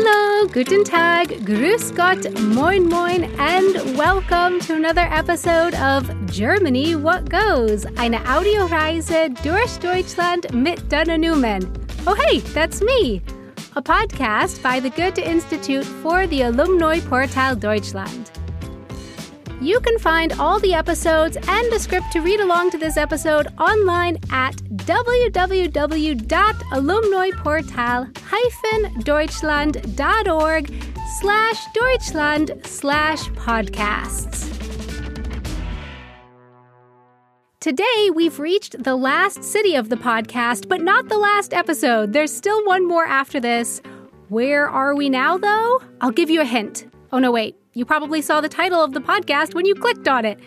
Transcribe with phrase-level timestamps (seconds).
[0.00, 7.28] Hello, guten Tag, grüß Gott, moin moin, and welcome to another episode of Germany What
[7.28, 11.68] Goes, eine Audioreise durch Deutschland mit Dana Newman.
[12.06, 13.20] Oh hey, that's me,
[13.74, 18.30] a podcast by the Goethe Institute for the Alumni Portal Deutschland.
[19.60, 23.48] You can find all the episodes and a script to read along to this episode
[23.58, 24.54] online at
[28.28, 30.84] www.alumniportal-deutschland.org
[31.20, 34.54] slash Deutschland slash podcasts.
[37.60, 42.12] Today, we've reached the last city of the podcast, but not the last episode.
[42.12, 43.82] There's still one more after this.
[44.28, 45.82] Where are we now, though?
[46.00, 46.86] I'll give you a hint.
[47.12, 47.56] Oh, no, wait.
[47.74, 50.38] You probably saw the title of the podcast when you clicked on it.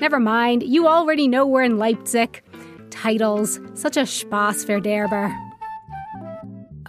[0.00, 2.42] Never mind, you already know we're in Leipzig.
[2.90, 5.49] Titles, such a Spaß für verderber.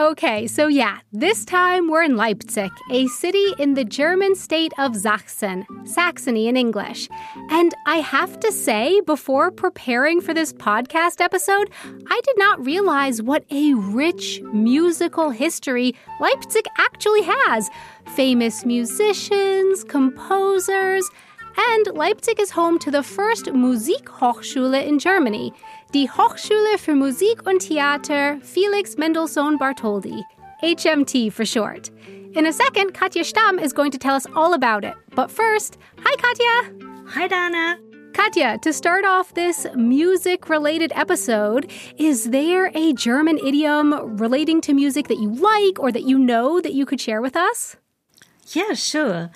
[0.00, 4.96] Okay, so yeah, this time we're in Leipzig, a city in the German state of
[4.96, 7.06] Sachsen, Saxony in English.
[7.50, 13.20] And I have to say, before preparing for this podcast episode, I did not realize
[13.20, 17.68] what a rich musical history Leipzig actually has.
[18.16, 21.10] Famous musicians, composers,
[21.56, 25.52] and Leipzig is home to the first Musikhochschule in Germany,
[25.92, 30.22] die Hochschule für Musik und Theater Felix Mendelssohn Bartholdy,
[30.62, 31.90] HMT for short.
[32.34, 34.94] In a second, Katja Stamm is going to tell us all about it.
[35.14, 36.86] But first, hi Katja!
[37.08, 37.78] Hi Dana!
[38.12, 44.74] Katja, to start off this music related episode, is there a German idiom relating to
[44.74, 47.76] music that you like or that you know that you could share with us?
[48.52, 49.30] Yeah, sure.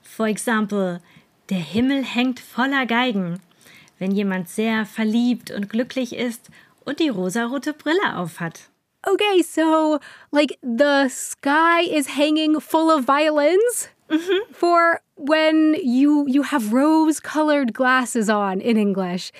[0.00, 1.00] For example,
[1.50, 3.40] der Himmel hängt voller Geigen.
[3.98, 6.48] Wenn jemand sehr verliebt und glücklich ist
[6.84, 8.70] und die rosarote Brille aufhat.
[9.06, 9.98] Okay, so
[10.30, 14.52] like the sky is hanging full of violins Mm-hmm.
[14.52, 19.30] for when you you have rose-colored glasses on in English.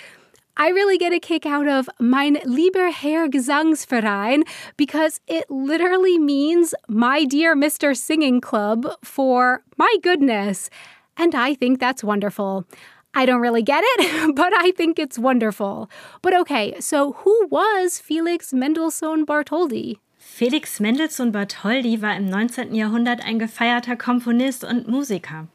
[0.57, 4.45] I really get a kick out of mein lieber Herr Gesangsverein
[4.77, 7.97] because it literally means my dear Mr.
[7.97, 10.71] Singing Club for my goodness.
[11.21, 12.65] And I think that's wonderful.
[13.13, 15.91] I don't really get it, but I think it's wonderful.
[16.23, 19.99] But okay, so who was Felix Mendelssohn Bartholdy?
[20.17, 22.75] Felix Mendelssohn Bartholdy war im 19.
[22.75, 25.49] Jahrhundert ein gefeierter Komponist und Musiker.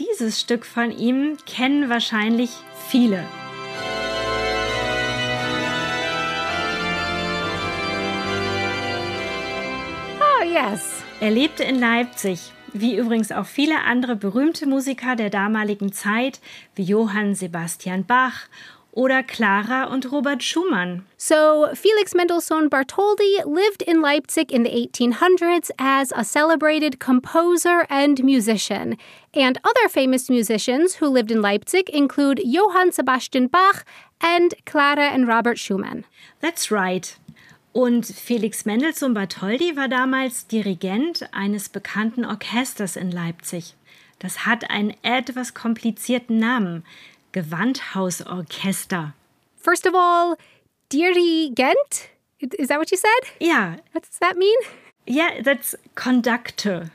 [0.00, 2.50] Dieses Stück von ihm kennen wahrscheinlich
[2.88, 3.24] viele.
[10.18, 11.04] Oh, yes.
[11.20, 16.40] Er lebte in Leipzig, wie übrigens auch viele andere berühmte Musiker der damaligen Zeit,
[16.74, 18.48] wie Johann Sebastian Bach
[18.92, 21.06] oder Clara und Robert Schumann.
[21.16, 28.22] So, Felix Mendelssohn Bartholdy lived in Leipzig in the 1800s as a celebrated composer and
[28.22, 28.96] musician.
[29.34, 33.84] And other famous musicians who lived in Leipzig include Johann Sebastian Bach
[34.20, 36.04] and Clara and Robert Schumann.
[36.40, 37.16] That's right.
[37.72, 43.74] Und Felix Mendelssohn Bartholdy war damals Dirigent eines bekannten Orchesters in Leipzig.
[44.18, 46.84] Das hat einen etwas komplizierten Namen.
[47.32, 49.14] Gewandhausorchester.
[49.56, 50.36] First of all,
[50.92, 52.10] dirigent?
[52.38, 53.32] Is that what you said?
[53.40, 54.56] Ja, What does that mean?
[55.06, 56.90] Yeah, that's conductor.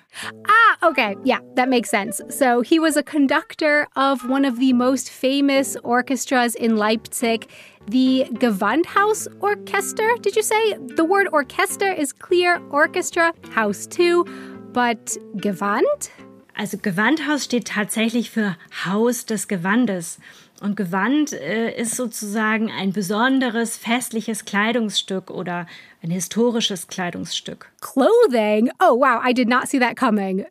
[0.47, 1.15] Ah, okay.
[1.23, 2.21] Yeah, that makes sense.
[2.29, 7.49] So he was a conductor of one of the most famous orchestras in Leipzig,
[7.87, 10.21] the Gewandhaus Orchester.
[10.21, 10.77] Did you say?
[10.95, 14.25] The word orchester is clear, orchestra, house too,
[14.73, 16.09] but Gewand?
[16.57, 20.17] Also Gewandhaus steht tatsächlich für Haus des Gewandes.
[20.61, 25.67] Und Gewand äh, ist sozusagen ein besonderes festliches Kleidungsstück oder
[26.01, 27.71] ein historisches Kleidungsstück.
[27.81, 28.71] Clothing?
[28.79, 30.45] Oh, wow, I did not see that coming.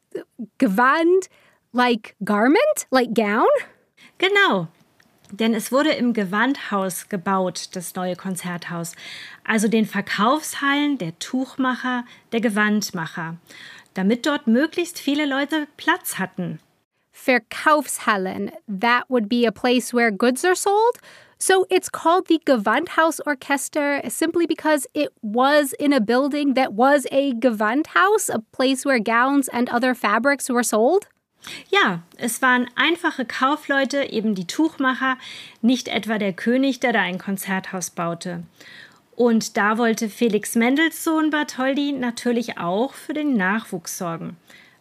[0.59, 1.29] Gewand,
[1.73, 2.87] like garment?
[2.91, 3.49] Like gown?
[4.19, 4.69] Genau.
[5.33, 8.93] Denn es wurde im Gewandhaus gebaut, das neue Konzerthaus.
[9.45, 13.37] Also den Verkaufshallen der Tuchmacher, der Gewandmacher.
[13.95, 16.61] Damit dort möglichst viele Leute Platz hatten.
[17.17, 18.53] Verkaufshallen.
[18.69, 20.99] That would be a place where goods are sold.
[21.39, 27.07] So it's called the Gewandhaus Orchester simply because it was in a building that was
[27.13, 31.09] a Gewandhaus, a place where gowns and other fabrics were sold.
[31.71, 35.17] Ja, es waren einfache Kaufleute, eben die Tuchmacher,
[35.63, 38.43] nicht etwa der König, der da ein Konzerthaus baute.
[39.15, 44.37] Und da wollte Felix Mendelssohn Bartholdy natürlich auch für den Nachwuchs sorgen.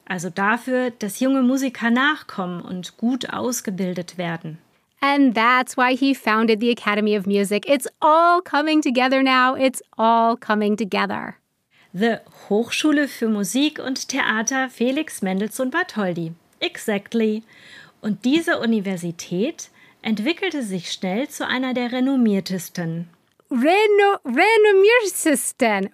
[0.05, 4.59] Also dafür, dass junge Musiker nachkommen und gut ausgebildet werden.
[5.01, 7.67] And that's why he founded the Academy of Music.
[7.67, 9.55] It's all coming together now.
[9.55, 11.35] It's all coming together.
[11.93, 12.17] The
[12.49, 16.33] Hochschule für Musik und Theater Felix Mendelssohn Bartholdy.
[16.59, 17.43] Exactly.
[18.01, 19.69] Und diese Universität
[20.01, 23.09] entwickelte sich schnell zu einer der renommiertesten.
[23.49, 25.89] Reno, renommiertesten.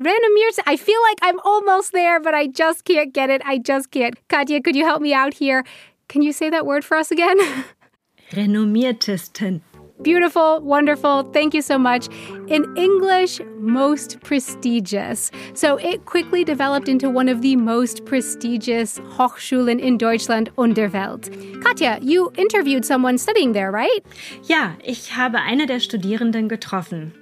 [0.00, 0.06] Renommiert.
[0.06, 0.58] Renommiert.
[0.66, 3.42] I feel like I'm almost there, but I just can't get it.
[3.44, 4.14] I just can't.
[4.28, 5.64] Katja, could you help me out here?
[6.08, 7.38] Can you say that word for us again?
[8.32, 9.60] Renommiertesten.
[10.02, 11.22] Beautiful, wonderful.
[11.32, 12.08] Thank you so much.
[12.48, 15.30] In English, most prestigious.
[15.54, 20.92] So it quickly developed into one of the most prestigious Hochschulen in Deutschland und der
[20.92, 21.30] Welt.
[21.62, 24.04] Katja, you interviewed someone studying there, right?
[24.46, 27.14] Ja, ich habe eine der Studierenden getroffen.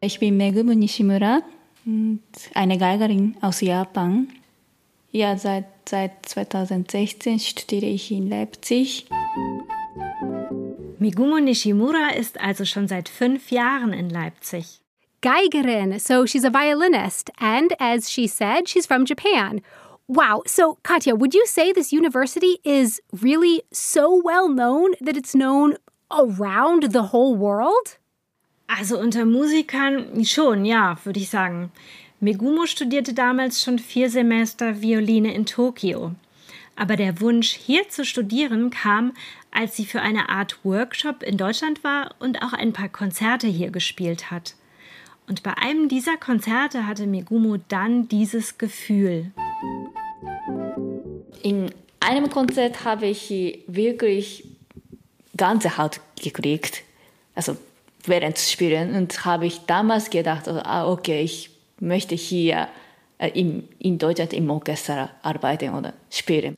[0.00, 1.42] Ich bin Megumi Nishimura,
[2.54, 4.28] eine Geigerin aus Japan.
[5.12, 9.06] Ja, seit, seit 2016 studiere ich in Leipzig.
[10.98, 14.80] Migumo Nishimura ist also schon seit fünf Jahren in Leipzig.
[15.22, 19.60] Geigerin, so she's a violinist, and as she said, she's from Japan.
[20.08, 25.34] Wow, so Katja, would you say this university is really so well known that it's
[25.34, 25.76] known
[26.10, 27.98] around the whole world?
[28.66, 31.70] Also unter Musikern schon, ja, würde ich sagen.
[32.20, 36.12] Megumo studierte damals schon vier Semester Violine in Tokio.
[36.74, 39.12] Aber der Wunsch, hier zu studieren, kam,
[39.50, 43.70] als sie für eine Art Workshop in Deutschland war und auch ein paar Konzerte hier
[43.70, 44.54] gespielt hat.
[45.26, 49.32] Und bei einem dieser Konzerte hatte Megumo dann dieses Gefühl.
[51.42, 51.70] In
[52.00, 54.44] einem Konzert habe ich wirklich
[55.36, 56.82] ganze Haut gekriegt,
[57.34, 57.56] also
[58.08, 61.50] während des Spielen und habe ich damals gedacht, ah, okay, ich
[61.80, 62.68] möchte hier
[63.18, 66.56] äh, in, in Deutschland im Orchester arbeiten oder spielen.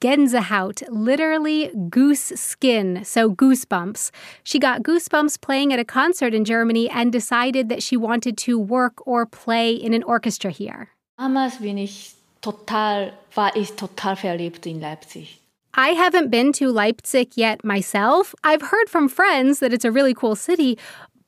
[0.00, 4.10] Gänsehaut, literally goose skin, so goosebumps.
[4.44, 8.58] She got goosebumps playing at a concert in Germany and decided that she wanted to
[8.58, 10.88] work or play in an orchestra here.
[11.18, 15.40] Damals bin ich total, war ich total verliebt in Leipzig.
[15.78, 18.34] I haven't been to Leipzig yet myself.
[18.42, 20.78] I've heard from friends that it's a really cool city,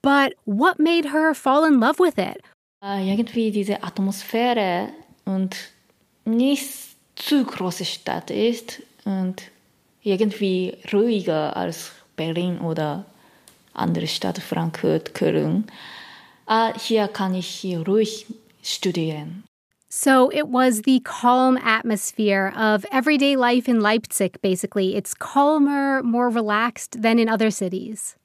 [0.00, 2.42] but what made her fall in love with it?
[2.82, 4.88] Uh, irgendwie diese Atmosphäre
[5.26, 5.54] und
[6.24, 9.42] nicht zu große Stadt ist und
[10.02, 13.04] irgendwie ruhiger als Berlin oder
[13.74, 15.66] andere Stadt, Frankfurt, Köln.
[16.46, 18.24] Ah, hier kann ich ruhig
[18.62, 19.44] studieren.
[19.88, 24.96] So it was the calm atmosphere of everyday life in Leipzig, basically.
[24.96, 28.16] It's calmer, more relaxed than in other cities.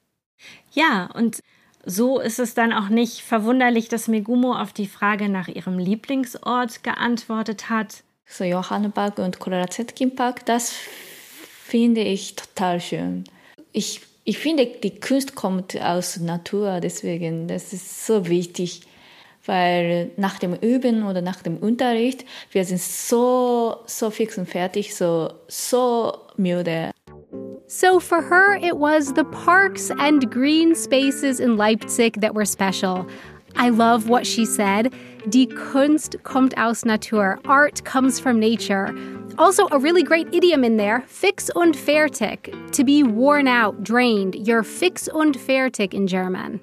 [0.73, 1.39] Ja, und
[1.85, 6.83] so ist es dann auch nicht verwunderlich, dass Megumi auf die Frage nach ihrem Lieblingsort
[6.83, 8.03] geantwortet hat.
[8.25, 13.23] so Johannapark und Clara Zetkin Park, das finde ich total schön.
[13.71, 18.81] Ich, ich finde, die Kunst kommt aus Natur, deswegen, das ist so wichtig,
[19.45, 24.95] weil nach dem Üben oder nach dem Unterricht, wir sind so, so fix und fertig,
[24.95, 26.91] so, so müde.
[27.67, 33.07] So for her, it was the parks and green spaces in Leipzig that were special.
[33.55, 34.91] I love what she said.
[35.27, 37.39] Die Kunst kommt aus Natur.
[37.45, 38.93] Art comes from nature.
[39.37, 42.53] Also, a really great idiom in there fix und fertig.
[42.73, 44.35] To be worn out, drained.
[44.35, 46.59] You're fix und fertig in German.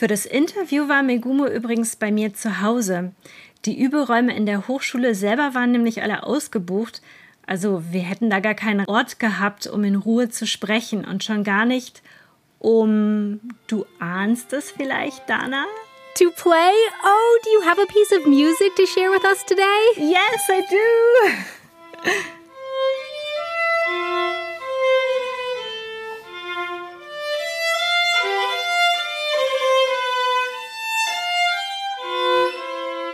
[0.00, 3.12] Für das Interview war Megumo übrigens bei mir zu Hause.
[3.66, 7.02] Die Überräume in der Hochschule selber waren nämlich alle ausgebucht.
[7.46, 11.44] Also wir hätten da gar keinen Ort gehabt, um in Ruhe zu sprechen und schon
[11.44, 12.00] gar nicht
[12.60, 15.66] um, du ahnst es vielleicht, Dana?
[16.14, 16.72] To play?
[17.04, 19.84] Oh, do you have a piece of music to share with us today?
[19.98, 22.10] Yes, I do.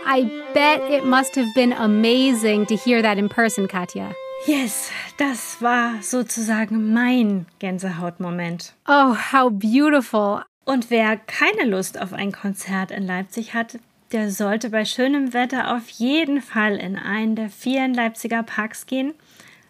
[0.09, 0.23] I
[0.53, 4.15] bet it must have been amazing to hear that in person, Katja.
[4.45, 8.73] Yes, das war sozusagen mein Gänsehautmoment.
[8.87, 10.43] Oh, how beautiful.
[10.63, 13.79] Und wer keine Lust auf ein Konzert in Leipzig hat,
[14.13, 19.13] der sollte bei schönem Wetter auf jeden Fall in einen der vielen Leipziger Parks gehen,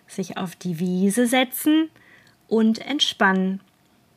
[0.06, 1.89] sich auf die Wiese setzen
[2.48, 3.62] und entspannen.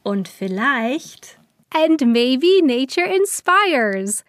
[0.02, 1.38] Und vielleicht.
[1.72, 4.24] And maybe nature inspires.